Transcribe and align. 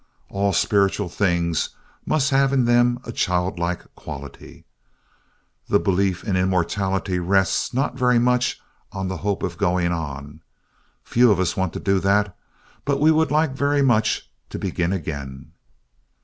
All 0.29 0.51
spiritual 0.51 1.09
things 1.09 1.75
must 2.07 2.31
have 2.31 2.51
in 2.51 2.65
them 2.65 2.99
a 3.03 3.11
childlike 3.11 3.83
quality. 3.93 4.65
The 5.69 5.77
belief 5.79 6.23
in 6.23 6.35
immortality 6.35 7.19
rests 7.19 7.71
not 7.71 7.93
very 7.99 8.17
much 8.17 8.59
on 8.91 9.09
the 9.09 9.17
hope 9.17 9.43
of 9.43 9.59
going 9.59 9.91
on. 9.91 10.41
Few 11.03 11.29
of 11.31 11.39
us 11.39 11.55
want 11.55 11.71
to 11.73 11.79
do 11.79 11.99
that, 11.99 12.35
but 12.83 12.99
we 12.99 13.11
would 13.11 13.29
like 13.29 13.51
very 13.53 13.83
much 13.83 14.27
to 14.49 14.57
begin 14.57 14.91
again. 14.91 15.51